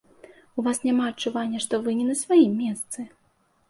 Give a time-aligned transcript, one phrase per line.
[0.59, 3.11] У вас няма адчування, што вы не на сваім месцы?